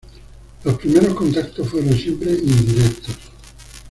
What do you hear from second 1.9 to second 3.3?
siempre indirectos.